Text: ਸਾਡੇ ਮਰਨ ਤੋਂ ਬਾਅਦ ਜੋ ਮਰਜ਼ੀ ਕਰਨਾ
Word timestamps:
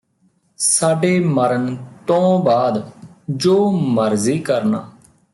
ਸਾਡੇ 0.59 1.19
ਮਰਨ 1.19 1.75
ਤੋਂ 2.07 2.43
ਬਾਅਦ 2.43 2.81
ਜੋ 3.29 3.71
ਮਰਜ਼ੀ 3.71 4.37
ਕਰਨਾ 4.39 4.89